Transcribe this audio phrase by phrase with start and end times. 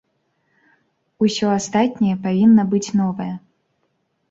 [1.25, 3.31] Усё астатняе павінна быць новае.